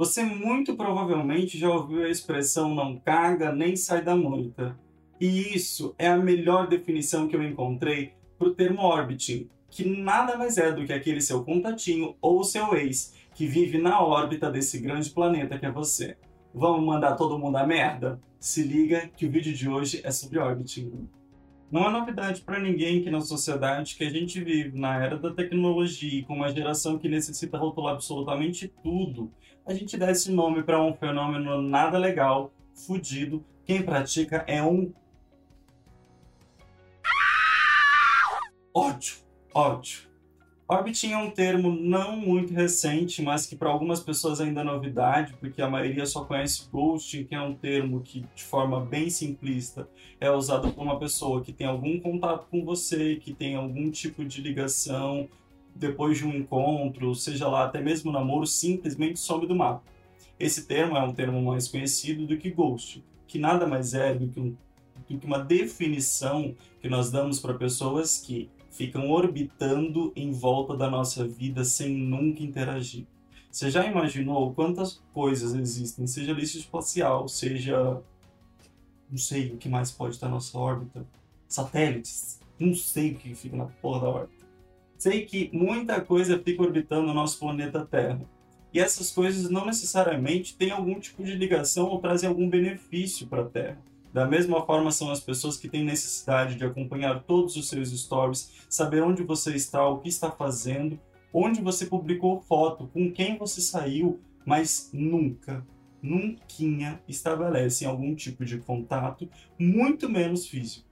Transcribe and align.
Você 0.00 0.24
muito 0.24 0.76
provavelmente 0.76 1.58
já 1.58 1.68
ouviu 1.68 2.04
a 2.04 2.08
expressão 2.08 2.74
não 2.74 2.96
caga 2.96 3.52
nem 3.52 3.76
sai 3.76 4.02
da 4.02 4.16
moita. 4.16 4.74
E 5.20 5.54
isso 5.54 5.94
é 5.98 6.08
a 6.08 6.16
melhor 6.16 6.66
definição 6.66 7.28
que 7.28 7.36
eu 7.36 7.42
encontrei 7.42 8.14
para 8.38 8.48
o 8.48 8.54
termo 8.54 8.80
orbiting, 8.80 9.50
que 9.68 9.84
nada 9.84 10.38
mais 10.38 10.56
é 10.56 10.72
do 10.72 10.86
que 10.86 10.92
aquele 10.94 11.20
seu 11.20 11.44
contatinho 11.44 12.16
ou 12.18 12.42
seu 12.42 12.74
ex 12.74 13.14
que 13.34 13.46
vive 13.46 13.76
na 13.76 14.02
órbita 14.02 14.50
desse 14.50 14.80
grande 14.80 15.10
planeta 15.10 15.58
que 15.58 15.66
é 15.66 15.70
você. 15.70 16.16
Vamos 16.54 16.82
mandar 16.82 17.14
todo 17.14 17.38
mundo 17.38 17.56
a 17.56 17.66
merda? 17.66 18.18
Se 18.38 18.62
liga 18.62 19.06
que 19.14 19.26
o 19.26 19.30
vídeo 19.30 19.52
de 19.52 19.68
hoje 19.68 20.00
é 20.02 20.10
sobre 20.10 20.38
orbiting. 20.38 21.10
Não 21.70 21.86
é 21.86 21.90
novidade 21.90 22.40
para 22.40 22.58
ninguém 22.58 23.00
que 23.00 23.10
na 23.10 23.20
sociedade 23.20 23.94
que 23.94 24.02
a 24.02 24.10
gente 24.10 24.42
vive, 24.42 24.76
na 24.76 24.96
era 24.96 25.16
da 25.16 25.32
tecnologia, 25.32 26.24
com 26.24 26.34
uma 26.34 26.52
geração 26.52 26.98
que 26.98 27.08
necessita 27.08 27.56
rotular 27.56 27.94
absolutamente 27.94 28.66
tudo, 28.82 29.30
a 29.64 29.72
gente 29.72 29.96
dá 29.96 30.10
esse 30.10 30.32
nome 30.32 30.64
para 30.64 30.82
um 30.82 30.92
fenômeno 30.92 31.62
nada 31.62 31.96
legal, 31.96 32.52
fudido. 32.74 33.44
Quem 33.64 33.82
pratica 33.82 34.44
é 34.48 34.60
um 34.60 34.92
ódio, 38.74 39.18
ódio. 39.54 40.09
Orbiting 40.72 41.10
é 41.10 41.16
um 41.16 41.32
termo 41.32 41.72
não 41.72 42.16
muito 42.16 42.54
recente, 42.54 43.20
mas 43.22 43.44
que 43.44 43.56
para 43.56 43.68
algumas 43.68 43.98
pessoas 43.98 44.40
ainda 44.40 44.60
é 44.60 44.64
novidade, 44.64 45.34
porque 45.40 45.60
a 45.60 45.68
maioria 45.68 46.06
só 46.06 46.24
conhece 46.24 46.68
ghosting, 46.70 47.24
que 47.24 47.34
é 47.34 47.40
um 47.40 47.56
termo 47.56 48.00
que, 48.02 48.24
de 48.36 48.44
forma 48.44 48.80
bem 48.80 49.10
simplista, 49.10 49.88
é 50.20 50.30
usado 50.30 50.72
por 50.72 50.80
uma 50.80 50.96
pessoa 50.96 51.42
que 51.42 51.52
tem 51.52 51.66
algum 51.66 51.98
contato 51.98 52.46
com 52.48 52.64
você, 52.64 53.16
que 53.16 53.34
tem 53.34 53.56
algum 53.56 53.90
tipo 53.90 54.24
de 54.24 54.40
ligação 54.40 55.28
depois 55.74 56.18
de 56.18 56.24
um 56.24 56.32
encontro, 56.32 57.16
seja 57.16 57.48
lá 57.48 57.64
até 57.64 57.80
mesmo 57.80 58.12
namoro, 58.12 58.46
simplesmente 58.46 59.18
some 59.18 59.48
do 59.48 59.56
mapa. 59.56 59.82
Esse 60.38 60.68
termo 60.68 60.96
é 60.96 61.02
um 61.02 61.12
termo 61.12 61.42
mais 61.42 61.66
conhecido 61.66 62.28
do 62.28 62.36
que 62.36 62.48
ghost, 62.48 63.04
que 63.26 63.40
nada 63.40 63.66
mais 63.66 63.92
é 63.92 64.14
do 64.14 64.28
que, 64.28 64.38
um, 64.38 64.56
do 65.08 65.18
que 65.18 65.26
uma 65.26 65.40
definição 65.40 66.54
que 66.80 66.88
nós 66.88 67.10
damos 67.10 67.40
para 67.40 67.54
pessoas 67.54 68.18
que 68.18 68.48
ficam 68.70 69.10
orbitando 69.10 70.12
em 70.14 70.32
volta 70.32 70.76
da 70.76 70.88
nossa 70.88 71.26
vida 71.26 71.64
sem 71.64 71.96
nunca 71.96 72.42
interagir. 72.42 73.06
Você 73.50 73.70
já 73.70 73.84
imaginou 73.84 74.54
quantas 74.54 75.02
coisas 75.12 75.54
existem, 75.54 76.06
seja 76.06 76.32
lixo 76.32 76.58
espacial, 76.58 77.28
seja. 77.28 78.00
Não 79.10 79.18
sei 79.18 79.52
o 79.52 79.56
que 79.56 79.68
mais 79.68 79.90
pode 79.90 80.14
estar 80.14 80.28
na 80.28 80.34
nossa 80.34 80.56
órbita. 80.56 81.04
Satélites. 81.48 82.38
Não 82.58 82.74
sei 82.74 83.12
o 83.12 83.14
que 83.16 83.34
fica 83.34 83.56
na 83.56 83.66
porra 83.66 84.00
da 84.00 84.08
órbita. 84.08 84.46
Sei 84.96 85.24
que 85.24 85.50
muita 85.52 86.00
coisa 86.00 86.38
fica 86.38 86.62
orbitando 86.62 87.10
o 87.10 87.14
nosso 87.14 87.40
planeta 87.40 87.84
Terra. 87.84 88.20
E 88.72 88.78
essas 88.78 89.10
coisas 89.10 89.50
não 89.50 89.66
necessariamente 89.66 90.56
têm 90.56 90.70
algum 90.70 91.00
tipo 91.00 91.24
de 91.24 91.34
ligação 91.34 91.86
ou 91.86 92.00
trazem 92.00 92.28
algum 92.28 92.48
benefício 92.48 93.26
para 93.26 93.42
a 93.42 93.46
Terra. 93.46 93.78
Da 94.12 94.26
mesma 94.26 94.64
forma, 94.66 94.90
são 94.90 95.10
as 95.10 95.20
pessoas 95.20 95.56
que 95.56 95.68
têm 95.68 95.84
necessidade 95.84 96.56
de 96.56 96.64
acompanhar 96.64 97.22
todos 97.22 97.56
os 97.56 97.68
seus 97.68 97.90
stories, 97.90 98.50
saber 98.68 99.02
onde 99.02 99.22
você 99.22 99.54
está, 99.54 99.86
o 99.88 99.98
que 99.98 100.08
está 100.08 100.30
fazendo, 100.30 100.98
onde 101.32 101.60
você 101.60 101.86
publicou 101.86 102.40
foto, 102.40 102.88
com 102.92 103.12
quem 103.12 103.38
você 103.38 103.60
saiu, 103.60 104.20
mas 104.44 104.90
nunca, 104.92 105.64
nunca 106.02 107.00
estabelecem 107.06 107.86
algum 107.86 108.14
tipo 108.14 108.44
de 108.44 108.58
contato, 108.58 109.28
muito 109.58 110.08
menos 110.08 110.46
físico. 110.46 110.88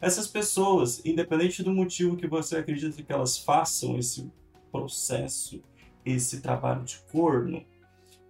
Essas 0.00 0.26
pessoas, 0.26 1.04
independente 1.04 1.62
do 1.62 1.72
motivo 1.72 2.16
que 2.16 2.26
você 2.26 2.56
acredita 2.56 3.02
que 3.02 3.12
elas 3.12 3.38
façam 3.38 3.98
esse 3.98 4.30
processo, 4.70 5.62
esse 6.04 6.40
trabalho 6.40 6.84
de 6.84 6.98
corno, 7.12 7.64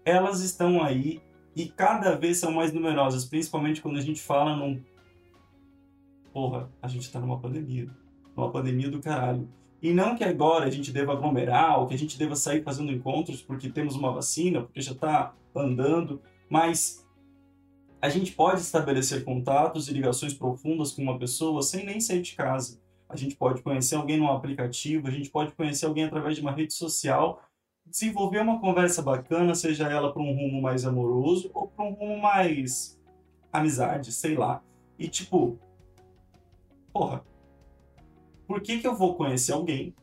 elas 0.04 0.40
estão 0.40 0.82
aí 0.82 1.20
e 1.54 1.66
cada 1.66 2.14
vez 2.14 2.38
são 2.38 2.52
mais 2.52 2.72
numerosas, 2.72 3.24
principalmente 3.24 3.80
quando 3.80 3.98
a 3.98 4.02
gente 4.02 4.20
fala 4.20 4.56
num. 4.56 4.82
Porra, 6.32 6.70
a 6.80 6.88
gente 6.88 7.10
tá 7.10 7.18
numa 7.18 7.40
pandemia. 7.40 7.90
Numa 8.36 8.50
pandemia 8.50 8.90
do 8.90 9.00
caralho. 9.00 9.48
E 9.82 9.92
não 9.92 10.14
que 10.14 10.22
agora 10.22 10.66
a 10.66 10.70
gente 10.70 10.92
deva 10.92 11.12
aglomerar, 11.12 11.80
ou 11.80 11.86
que 11.86 11.94
a 11.94 11.98
gente 11.98 12.18
deva 12.18 12.36
sair 12.36 12.62
fazendo 12.62 12.92
encontros 12.92 13.42
porque 13.42 13.68
temos 13.68 13.96
uma 13.96 14.12
vacina, 14.12 14.62
porque 14.62 14.80
já 14.80 14.94
tá 14.94 15.34
andando, 15.54 16.20
mas 16.48 17.04
a 18.00 18.08
gente 18.08 18.32
pode 18.32 18.60
estabelecer 18.60 19.24
contatos 19.24 19.88
e 19.88 19.92
ligações 19.92 20.34
profundas 20.34 20.92
com 20.92 21.02
uma 21.02 21.18
pessoa 21.18 21.62
sem 21.62 21.84
nem 21.84 22.00
sair 22.00 22.22
de 22.22 22.34
casa. 22.34 22.80
A 23.08 23.16
gente 23.16 23.34
pode 23.34 23.60
conhecer 23.62 23.96
alguém 23.96 24.18
num 24.18 24.30
aplicativo, 24.30 25.08
a 25.08 25.10
gente 25.10 25.28
pode 25.30 25.52
conhecer 25.52 25.86
alguém 25.86 26.04
através 26.04 26.36
de 26.36 26.42
uma 26.42 26.52
rede 26.52 26.72
social 26.72 27.42
desenvolver 27.90 28.40
uma 28.40 28.60
conversa 28.60 29.02
bacana, 29.02 29.54
seja 29.54 29.88
ela 29.88 30.12
para 30.12 30.22
um 30.22 30.34
rumo 30.34 30.62
mais 30.62 30.86
amoroso 30.86 31.50
ou 31.52 31.66
para 31.66 31.84
um 31.84 31.92
rumo 31.92 32.18
mais 32.18 32.98
amizade, 33.52 34.12
sei 34.12 34.36
lá. 34.36 34.62
E 34.98 35.08
tipo, 35.08 35.58
porra, 36.92 37.24
por 38.46 38.60
que 38.60 38.78
que 38.78 38.86
eu 38.86 38.94
vou 38.94 39.14
conhecer 39.14 39.52
alguém 39.52 39.94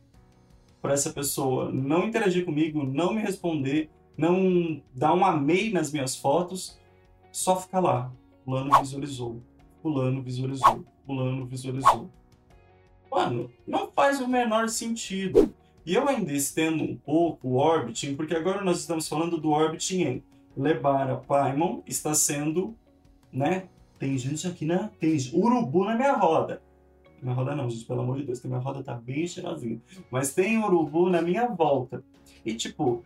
para 0.80 0.92
essa 0.92 1.10
pessoa 1.10 1.70
não 1.72 2.06
interagir 2.06 2.44
comigo, 2.44 2.84
não 2.84 3.12
me 3.12 3.20
responder, 3.20 3.90
não 4.16 4.82
dar 4.94 5.14
um 5.14 5.24
amei 5.24 5.72
nas 5.72 5.92
minhas 5.92 6.16
fotos, 6.16 6.78
só 7.32 7.56
ficar 7.56 7.80
lá, 7.80 8.12
fulano 8.44 8.70
visualizou, 8.80 9.42
fulano 9.82 10.22
visualizou, 10.22 10.84
fulano 11.06 11.46
visualizou. 11.46 12.10
Mano, 13.10 13.50
não 13.66 13.90
faz 13.90 14.20
o 14.20 14.28
menor 14.28 14.68
sentido. 14.68 15.52
E 15.88 15.94
eu 15.94 16.06
ainda 16.06 16.34
estendo 16.34 16.84
um 16.84 16.94
pouco 16.94 17.48
o 17.48 17.54
orbiting, 17.54 18.14
porque 18.14 18.36
agora 18.36 18.62
nós 18.62 18.78
estamos 18.78 19.08
falando 19.08 19.38
do 19.38 19.48
orbiting 19.48 20.02
em 20.02 20.22
Lebara 20.54 21.16
Paimon 21.16 21.80
está 21.86 22.12
sendo, 22.12 22.76
né? 23.32 23.70
Tem 23.98 24.18
gente 24.18 24.46
aqui 24.46 24.66
na. 24.66 24.88
Tem 25.00 25.16
urubu 25.32 25.86
na 25.86 25.94
minha 25.94 26.12
roda. 26.12 26.60
Minha 27.22 27.34
roda 27.34 27.56
não, 27.56 27.70
gente, 27.70 27.86
pelo 27.86 28.02
amor 28.02 28.18
de 28.18 28.24
Deus, 28.24 28.38
que 28.38 28.46
minha 28.46 28.60
roda 28.60 28.82
tá 28.82 28.92
bem 28.96 29.26
cheirosinha. 29.26 29.80
Mas 30.10 30.34
tem 30.34 30.62
urubu 30.62 31.08
na 31.08 31.22
minha 31.22 31.46
volta. 31.46 32.04
E 32.44 32.52
tipo, 32.52 33.02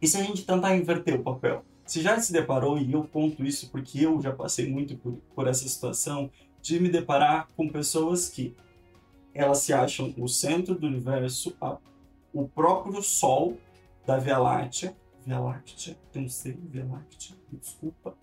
e 0.00 0.06
se 0.06 0.18
a 0.18 0.22
gente 0.22 0.44
tentar 0.44 0.76
inverter 0.76 1.18
o 1.18 1.22
papel? 1.22 1.64
Você 1.82 2.02
já 2.02 2.20
se 2.20 2.30
deparou, 2.30 2.76
e 2.76 2.92
eu 2.92 3.04
conto 3.04 3.42
isso 3.42 3.70
porque 3.70 4.04
eu 4.04 4.20
já 4.20 4.34
passei 4.34 4.70
muito 4.70 4.98
por, 4.98 5.14
por 5.34 5.46
essa 5.46 5.66
situação, 5.66 6.30
de 6.60 6.78
me 6.78 6.90
deparar 6.90 7.48
com 7.56 7.66
pessoas 7.70 8.28
que 8.28 8.54
elas 9.36 9.58
se 9.58 9.72
acham 9.72 10.14
o 10.16 10.26
centro 10.28 10.74
do 10.74 10.86
universo, 10.86 11.56
a, 11.60 11.76
o 12.32 12.48
próprio 12.48 13.02
Sol 13.02 13.58
da 14.06 14.18
Via 14.18 14.38
Láctea. 14.38 14.96
Via 15.24 15.38
Láctea, 15.38 15.96
não 16.14 16.28
sei, 16.28 16.52
Via 16.52 16.86
Láctea, 16.86 17.36
desculpa. 17.52 18.14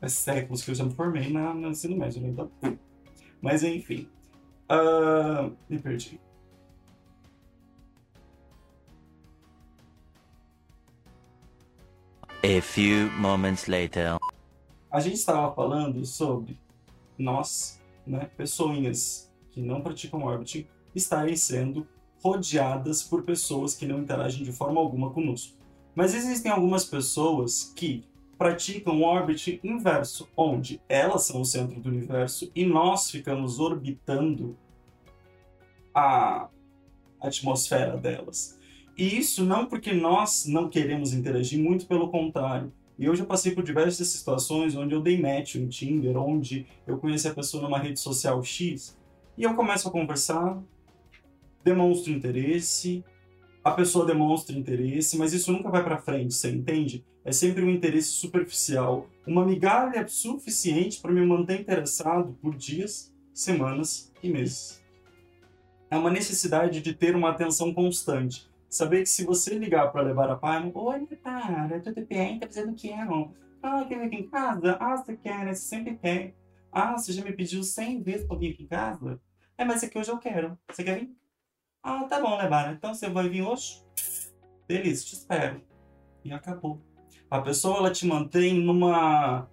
Faz 0.00 0.12
séculos 0.12 0.62
que 0.62 0.70
eu 0.70 0.74
já 0.74 0.84
me 0.84 0.94
formei 0.94 1.30
na, 1.30 1.54
no 1.54 1.68
ensino 1.68 1.96
médio, 1.96 2.20
né? 2.22 2.78
Mas 3.40 3.62
enfim. 3.62 4.08
Uh, 4.70 5.56
me 5.68 5.78
perdi. 5.78 6.20
A 12.42 12.60
few 12.62 13.10
moments 13.18 13.66
later. 13.66 14.18
A 14.90 15.00
gente 15.00 15.16
estava 15.16 15.54
falando 15.54 16.04
sobre 16.04 16.58
nós, 17.18 17.80
né, 18.06 18.30
pessoinhas 18.36 19.29
que 19.50 19.60
não 19.60 19.80
praticam 19.80 20.22
orbiting 20.22 20.66
estarem 20.94 21.36
sendo 21.36 21.86
rodeadas 22.22 23.02
por 23.02 23.22
pessoas 23.22 23.74
que 23.74 23.86
não 23.86 24.00
interagem 24.00 24.44
de 24.44 24.52
forma 24.52 24.80
alguma 24.80 25.10
conosco. 25.10 25.56
Mas 25.94 26.14
existem 26.14 26.50
algumas 26.50 26.84
pessoas 26.84 27.72
que 27.74 28.04
praticam 28.38 29.02
orbit 29.02 29.60
inverso, 29.62 30.28
onde 30.36 30.80
elas 30.88 31.24
são 31.24 31.40
o 31.40 31.44
centro 31.44 31.80
do 31.80 31.88
universo 31.88 32.50
e 32.54 32.64
nós 32.64 33.10
ficamos 33.10 33.58
orbitando 33.58 34.56
a 35.94 36.48
atmosfera 37.20 37.96
delas. 37.96 38.58
E 38.96 39.18
isso 39.18 39.44
não 39.44 39.66
porque 39.66 39.92
nós 39.92 40.46
não 40.46 40.68
queremos 40.68 41.12
interagir, 41.12 41.58
muito 41.58 41.86
pelo 41.86 42.10
contrário. 42.10 42.72
E 42.98 43.06
eu 43.06 43.16
já 43.16 43.24
passei 43.24 43.52
por 43.52 43.64
diversas 43.64 44.08
situações 44.08 44.76
onde 44.76 44.94
eu 44.94 45.00
dei 45.00 45.20
match 45.20 45.54
no 45.56 45.68
Tinder, 45.68 46.16
onde 46.18 46.66
eu 46.86 46.98
conheci 46.98 47.26
a 47.26 47.34
pessoa 47.34 47.62
numa 47.62 47.78
rede 47.78 47.98
social 47.98 48.42
X 48.42 48.98
e 49.40 49.42
eu 49.42 49.54
começo 49.54 49.88
a 49.88 49.90
conversar, 49.90 50.62
demonstro 51.64 52.12
interesse, 52.12 53.02
a 53.64 53.70
pessoa 53.70 54.04
demonstra 54.04 54.54
interesse, 54.54 55.16
mas 55.16 55.32
isso 55.32 55.50
nunca 55.50 55.70
vai 55.70 55.82
para 55.82 55.96
frente, 55.96 56.34
você 56.34 56.50
entende? 56.50 57.06
É 57.24 57.32
sempre 57.32 57.64
um 57.64 57.70
interesse 57.70 58.10
superficial, 58.10 59.08
uma 59.26 59.42
migalha 59.42 60.06
suficiente 60.06 61.00
para 61.00 61.10
me 61.10 61.24
manter 61.24 61.58
interessado 61.58 62.36
por 62.42 62.54
dias, 62.54 63.14
semanas 63.32 64.12
e 64.22 64.28
meses. 64.28 64.84
É 65.90 65.96
uma 65.96 66.10
necessidade 66.10 66.82
de 66.82 66.92
ter 66.92 67.16
uma 67.16 67.30
atenção 67.30 67.72
constante. 67.72 68.46
Saber 68.68 69.04
que 69.04 69.08
se 69.08 69.24
você 69.24 69.54
ligar 69.54 69.90
para 69.90 70.02
levar 70.02 70.28
a 70.28 70.36
pai, 70.36 70.70
oi, 70.74 71.06
cara, 71.24 71.80
tudo 71.80 72.04
bem? 72.04 72.38
Tá 72.38 72.46
fazendo 72.46 72.72
o 72.72 72.74
que? 72.74 72.92
Ah, 72.92 73.86
quer 73.88 74.00
vir 74.00 74.04
aqui 74.04 74.16
em 74.16 74.28
casa? 74.28 74.76
Ah, 74.78 74.98
você 74.98 75.16
quer, 75.16 75.46
né? 75.46 75.54
Você 75.54 75.62
sempre 75.62 75.96
quer. 75.96 76.34
Ah, 76.70 76.92
você 76.98 77.10
já 77.14 77.24
me 77.24 77.32
pediu 77.32 77.62
100 77.62 78.02
vezes 78.02 78.26
para 78.26 78.36
vir 78.36 78.52
aqui 78.52 78.64
em 78.64 78.66
casa? 78.66 79.18
É, 79.60 79.64
mas 79.64 79.84
aqui 79.84 79.98
hoje 79.98 80.10
eu 80.10 80.16
quero. 80.16 80.58
Você 80.70 80.82
quer 80.82 81.00
vir? 81.00 81.14
Ah, 81.82 82.04
tá 82.04 82.18
bom, 82.18 82.34
Lebara. 82.34 82.72
Então 82.72 82.94
você 82.94 83.10
vai 83.10 83.28
vir 83.28 83.42
hoje? 83.42 83.84
Beleza, 84.66 85.04
te 85.04 85.12
espero. 85.12 85.60
E 86.24 86.32
acabou. 86.32 86.80
A 87.30 87.42
pessoa 87.42 87.76
ela 87.76 87.90
te 87.90 88.06
mantém 88.06 88.54
numa 88.54 89.46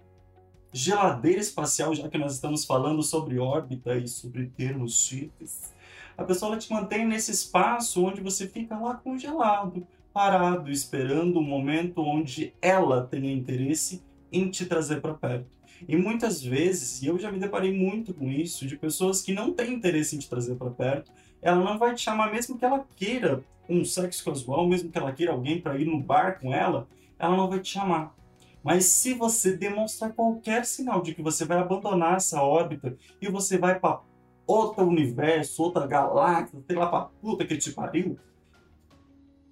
geladeira 0.72 1.42
espacial, 1.42 1.94
já 1.94 2.08
que 2.08 2.16
nós 2.16 2.32
estamos 2.32 2.64
falando 2.64 3.02
sobre 3.02 3.38
órbita 3.38 3.98
e 3.98 4.08
sobre 4.08 4.46
termos 4.46 4.94
chiques. 4.94 5.74
A 6.16 6.24
pessoa 6.24 6.52
ela 6.52 6.58
te 6.58 6.72
mantém 6.72 7.06
nesse 7.06 7.30
espaço 7.30 8.02
onde 8.02 8.22
você 8.22 8.48
fica 8.48 8.78
lá 8.78 8.94
congelado, 8.94 9.86
parado, 10.10 10.70
esperando 10.70 11.36
o 11.36 11.40
um 11.40 11.46
momento 11.46 12.00
onde 12.00 12.54
ela 12.62 13.06
tenha 13.06 13.30
interesse 13.30 14.02
em 14.32 14.50
te 14.50 14.66
trazer 14.66 15.00
para 15.00 15.14
perto. 15.14 15.58
E 15.86 15.96
muitas 15.96 16.42
vezes, 16.42 17.02
e 17.02 17.06
eu 17.06 17.18
já 17.18 17.30
me 17.30 17.38
deparei 17.38 17.72
muito 17.72 18.12
com 18.12 18.30
isso, 18.30 18.66
de 18.66 18.76
pessoas 18.76 19.22
que 19.22 19.32
não 19.32 19.52
têm 19.52 19.74
interesse 19.74 20.16
em 20.16 20.18
te 20.18 20.28
trazer 20.28 20.56
para 20.56 20.70
perto, 20.70 21.12
ela 21.40 21.62
não 21.62 21.78
vai 21.78 21.94
te 21.94 22.02
chamar 22.02 22.32
mesmo 22.32 22.58
que 22.58 22.64
ela 22.64 22.84
queira 22.96 23.44
um 23.68 23.84
sexo 23.84 24.24
casual, 24.24 24.66
mesmo 24.66 24.90
que 24.90 24.98
ela 24.98 25.12
queira 25.12 25.32
alguém 25.32 25.60
para 25.60 25.78
ir 25.78 25.84
no 25.84 26.00
bar 26.00 26.40
com 26.40 26.52
ela, 26.52 26.88
ela 27.18 27.36
não 27.36 27.48
vai 27.48 27.60
te 27.60 27.70
chamar. 27.70 28.16
Mas 28.62 28.86
se 28.86 29.14
você 29.14 29.56
demonstrar 29.56 30.12
qualquer 30.12 30.64
sinal 30.64 31.00
de 31.00 31.14
que 31.14 31.22
você 31.22 31.44
vai 31.44 31.58
abandonar 31.58 32.16
essa 32.16 32.42
órbita 32.42 32.96
e 33.20 33.28
você 33.28 33.56
vai 33.56 33.78
para 33.78 34.00
outro 34.46 34.84
universo, 34.84 35.62
outra 35.62 35.86
galáxia, 35.86 36.58
sei 36.66 36.76
lá 36.76 36.86
pra 36.86 37.02
puta 37.20 37.46
que 37.46 37.56
te 37.56 37.72
pariu, 37.72 38.18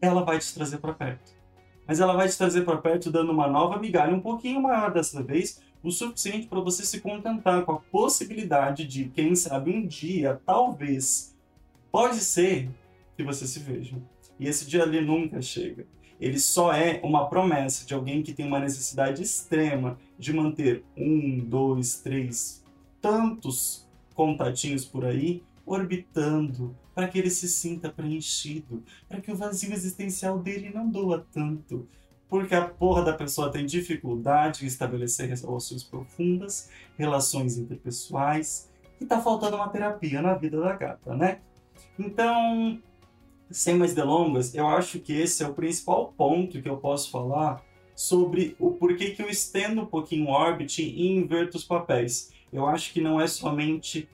ela 0.01 0.25
vai 0.25 0.39
te 0.39 0.53
trazer 0.53 0.79
para 0.79 0.95
perto. 0.95 1.36
Mas 1.87 2.01
ela 2.01 2.17
vai 2.17 2.29
te 2.29 2.37
trazer 2.37 2.65
para 2.65 2.77
perto 2.79 3.11
dando 3.11 3.33
uma 3.33 3.47
nova 3.47 3.79
migalha 3.79 4.15
um 4.15 4.21
pouquinho 4.21 4.61
maior 4.61 4.93
dessa 4.93 5.23
vez, 5.23 5.61
o 5.83 5.91
suficiente 5.91 6.49
para 6.49 6.61
você 6.61 6.85
se 6.85 7.01
contentar 7.01 7.65
com 7.65 7.73
a 7.73 7.81
possibilidade 7.81 8.87
de, 8.87 9.05
quem 9.05 9.35
sabe, 9.37 9.71
um 9.71 9.87
dia, 9.87 10.41
talvez, 10.45 11.37
pode 11.93 12.17
ser 12.17 12.69
que 13.17 13.23
você 13.23 13.47
se 13.47 13.61
veja. 13.61 13.97
E 14.39 14.49
esse 14.49 14.67
dia 14.67 14.83
ali 14.83 15.01
nunca 15.01 15.41
chega. 15.41 15.87
Ele 16.21 16.39
só 16.39 16.73
é 16.73 17.01
uma 17.05 17.29
promessa 17.29 17.87
de 17.87 17.95
alguém 17.95 18.23
que 18.23 18.33
tem 18.33 18.47
uma 18.47 18.59
necessidade 18.59 19.23
extrema 19.23 19.99
de 20.19 20.33
manter 20.33 20.83
um, 20.97 21.39
dois, 21.39 22.01
três, 22.01 22.65
tantos 23.01 23.87
contatinhos 24.15 24.85
por 24.85 25.05
aí 25.05 25.43
orbitando 25.65 26.75
para 26.97 27.09
que 27.09 27.19
ele 27.19 27.29
se 27.29 27.47
sinta 27.47 27.91
preenchido, 27.91 28.83
para 29.07 29.21
que 29.21 29.31
o 29.31 29.37
vazio 29.37 29.71
existencial 29.71 30.39
dele 30.39 30.71
não 30.75 30.89
doa 30.89 31.27
tanto, 31.31 31.87
porque 32.27 32.55
a 32.55 32.67
porra 32.67 33.05
da 33.05 33.13
pessoa 33.13 33.53
tem 33.53 33.67
dificuldade 33.67 34.65
em 34.65 34.67
estabelecer 34.67 35.29
relações 35.29 35.85
profundas, 35.85 36.71
relações 36.97 37.59
interpessoais, 37.59 38.71
e 38.99 39.05
tá 39.05 39.21
faltando 39.21 39.57
uma 39.57 39.69
terapia 39.69 40.23
na 40.23 40.33
vida 40.33 40.59
da 40.59 40.75
gata, 40.75 41.15
né? 41.15 41.41
Então, 41.99 42.81
sem 43.51 43.75
mais 43.77 43.95
delongas, 43.95 44.55
eu 44.55 44.67
acho 44.67 44.99
que 44.99 45.13
esse 45.13 45.45
é 45.45 45.47
o 45.47 45.53
principal 45.53 46.15
ponto 46.17 46.63
que 46.63 46.69
eu 46.69 46.79
posso 46.79 47.11
falar 47.11 47.63
sobre 47.95 48.57
o 48.59 48.71
porquê 48.71 49.11
que 49.11 49.21
eu 49.21 49.29
estendo 49.29 49.83
um 49.83 49.87
pouquinho 49.87 50.29
o 50.29 50.31
Orbit 50.31 50.83
e 50.83 51.09
inverto 51.09 51.59
os 51.59 51.65
papéis. 51.65 52.31
Eu 52.51 52.67
acho 52.67 52.91
que 52.95 53.03
não 53.03 53.21
é 53.21 53.27
somente 53.27 54.09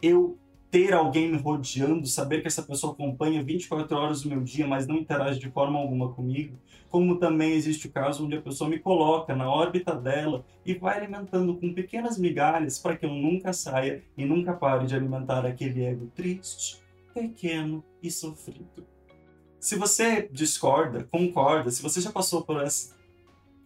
eu 0.00 0.38
ter 0.70 0.92
alguém 0.92 1.32
me 1.32 1.36
rodeando, 1.36 2.06
saber 2.06 2.40
que 2.40 2.46
essa 2.46 2.62
pessoa 2.62 2.92
acompanha 2.92 3.42
24 3.42 3.96
horas 3.96 4.22
do 4.22 4.28
meu 4.28 4.40
dia, 4.40 4.66
mas 4.66 4.86
não 4.86 4.96
interage 4.96 5.40
de 5.40 5.50
forma 5.50 5.78
alguma 5.78 6.12
comigo, 6.12 6.56
como 6.88 7.18
também 7.18 7.52
existe 7.52 7.88
o 7.88 7.90
caso 7.90 8.24
onde 8.24 8.36
a 8.36 8.42
pessoa 8.42 8.70
me 8.70 8.78
coloca 8.78 9.34
na 9.34 9.50
órbita 9.50 9.94
dela 9.94 10.44
e 10.64 10.74
vai 10.74 10.98
alimentando 10.98 11.56
com 11.56 11.74
pequenas 11.74 12.16
migalhas 12.16 12.78
para 12.78 12.96
que 12.96 13.04
eu 13.04 13.12
nunca 13.12 13.52
saia 13.52 14.02
e 14.16 14.24
nunca 14.24 14.52
pare 14.52 14.86
de 14.86 14.94
alimentar 14.94 15.44
aquele 15.44 15.82
ego 15.82 16.06
triste, 16.14 16.80
pequeno 17.12 17.84
e 18.00 18.08
sofrido. 18.08 18.86
Se 19.58 19.76
você 19.76 20.28
discorda, 20.32 21.04
concorda, 21.10 21.70
se 21.70 21.82
você 21.82 22.00
já 22.00 22.12
passou 22.12 22.42
por 22.42 22.62
esse 22.62 22.94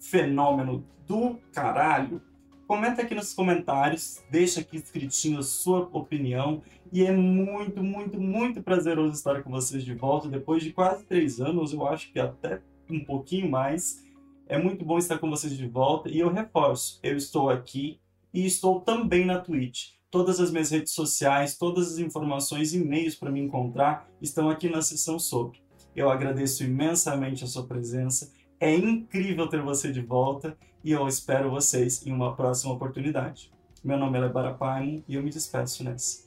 fenômeno 0.01 0.85
do 1.07 1.39
caralho, 1.53 2.21
Comenta 2.67 3.03
aqui 3.03 3.15
nos 3.15 3.35
comentários, 3.35 4.23
deixa 4.31 4.61
aqui 4.61 4.79
escritinho 4.79 5.39
a 5.39 5.43
sua 5.43 5.89
opinião. 5.93 6.63
E 6.91 7.05
é 7.05 7.13
muito, 7.13 7.83
muito, 7.83 8.19
muito 8.19 8.63
prazeroso 8.63 9.13
estar 9.13 9.43
com 9.43 9.51
vocês 9.51 9.85
de 9.85 9.95
volta. 9.95 10.29
Depois 10.29 10.63
de 10.63 10.73
quase 10.73 11.05
três 11.05 11.41
anos, 11.41 11.75
eu 11.75 11.87
acho 11.87 12.11
que 12.11 12.19
até 12.19 12.63
um 12.89 13.05
pouquinho 13.05 13.51
mais. 13.51 14.03
É 14.47 14.57
muito 14.57 14.85
bom 14.85 14.97
estar 14.97 15.19
com 15.19 15.29
vocês 15.29 15.55
de 15.57 15.67
volta. 15.67 16.09
E 16.09 16.21
eu 16.21 16.33
reforço, 16.33 16.99
eu 17.03 17.17
estou 17.17 17.51
aqui 17.51 18.01
e 18.33 18.47
estou 18.47 18.81
também 18.81 19.27
na 19.27 19.41
Twitch. 19.41 19.91
Todas 20.11 20.41
as 20.41 20.51
minhas 20.51 20.71
redes 20.71 20.93
sociais, 20.93 21.59
todas 21.59 21.93
as 21.93 21.99
informações 21.99 22.73
e 22.73 22.79
e-mails 22.79 23.15
para 23.15 23.31
me 23.31 23.41
encontrar 23.41 24.09
estão 24.23 24.49
aqui 24.49 24.71
na 24.71 24.81
seção 24.81 25.19
sobre. 25.19 25.59
Eu 25.95 26.09
agradeço 26.09 26.65
imensamente 26.65 27.45
a 27.45 27.47
sua 27.47 27.67
presença 27.67 28.33
é 28.65 28.75
incrível 28.75 29.47
ter 29.47 29.61
você 29.61 29.93
de 29.93 30.01
volta 30.01 30.57
e 30.83 30.91
eu 30.91 31.07
espero 31.07 31.51
vocês 31.51 32.07
em 32.07 32.11
uma 32.11 32.35
próxima 32.35 32.73
oportunidade. 32.73 33.53
Meu 33.85 33.99
nome 33.99 34.17
é 34.17 34.23
Lebara 34.23 34.55
Paimon 34.55 35.03
e 35.07 35.17
eu 35.17 35.23
me 35.23 35.29
despeço 35.29 35.85
nessa. 35.85 36.24